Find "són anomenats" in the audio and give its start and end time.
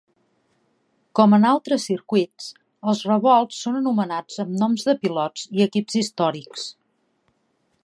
3.67-4.41